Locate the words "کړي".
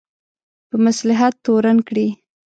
1.87-2.07